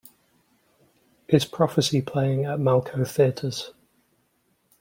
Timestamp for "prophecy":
1.45-2.01